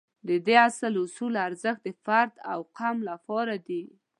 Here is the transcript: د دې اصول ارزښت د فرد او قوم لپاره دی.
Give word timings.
د 0.27 0.29
دې 0.47 0.55
اصول 1.05 1.33
ارزښت 1.47 1.81
د 1.85 1.89
فرد 2.03 2.33
او 2.51 2.59
قوم 2.77 2.97
لپاره 3.09 3.55
دی. 3.67 3.83